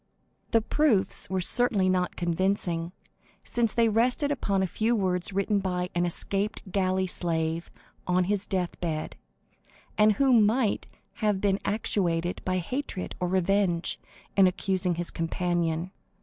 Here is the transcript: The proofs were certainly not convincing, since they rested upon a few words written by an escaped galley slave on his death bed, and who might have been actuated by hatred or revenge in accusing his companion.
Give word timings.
The 0.49 0.63
proofs 0.63 1.29
were 1.29 1.41
certainly 1.41 1.87
not 1.87 2.15
convincing, 2.15 2.91
since 3.43 3.71
they 3.71 3.87
rested 3.87 4.31
upon 4.31 4.63
a 4.63 4.65
few 4.65 4.95
words 4.95 5.31
written 5.31 5.59
by 5.59 5.91
an 5.93 6.07
escaped 6.07 6.71
galley 6.71 7.05
slave 7.05 7.69
on 8.07 8.23
his 8.23 8.47
death 8.47 8.79
bed, 8.81 9.15
and 9.99 10.13
who 10.13 10.33
might 10.33 10.87
have 11.21 11.39
been 11.39 11.59
actuated 11.65 12.41
by 12.43 12.57
hatred 12.57 13.13
or 13.19 13.27
revenge 13.27 13.99
in 14.35 14.47
accusing 14.47 14.95
his 14.95 15.11
companion. 15.11 15.91